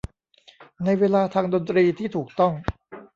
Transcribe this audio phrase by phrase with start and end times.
[0.85, 2.53] ในเวลาทางดนตรีที่ถูกต้อง